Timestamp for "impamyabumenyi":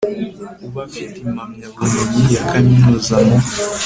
1.27-2.21